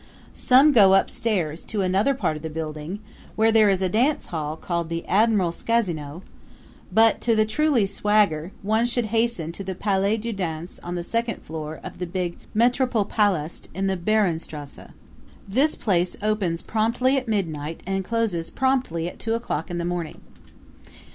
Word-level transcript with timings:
Some 0.33 0.71
go 0.71 0.95
upstairs 0.95 1.63
to 1.65 1.83
another 1.83 2.15
part 2.15 2.35
of 2.35 2.41
the 2.41 2.49
building, 2.49 3.01
where 3.35 3.51
there 3.51 3.69
is 3.69 3.83
a 3.83 3.87
dancehall 3.87 4.59
called 4.59 4.89
the 4.89 5.05
Admiralskasino; 5.07 6.23
but, 6.91 7.21
to 7.21 7.35
the 7.35 7.45
truly 7.45 7.85
swagger, 7.85 8.51
one 8.63 8.87
should 8.87 9.05
hasten 9.13 9.51
to 9.51 9.63
the 9.63 9.75
Palais 9.75 10.17
du 10.17 10.33
Danse 10.33 10.79
on 10.79 10.95
the 10.95 11.03
second 11.03 11.43
floor 11.43 11.79
of 11.83 11.99
the 11.99 12.07
big 12.07 12.39
Metropolpalast 12.55 13.67
in 13.75 13.85
the 13.85 13.95
Behrenstrasse. 13.95 14.89
This 15.47 15.75
place 15.75 16.17
opens 16.23 16.63
promptly 16.63 17.15
at 17.17 17.27
midnight 17.27 17.83
and 17.85 18.03
closes 18.03 18.49
promptly 18.49 19.07
at 19.07 19.19
two 19.19 19.35
o'clock 19.35 19.69
in 19.69 19.77
the 19.77 19.85
morning. 19.85 20.21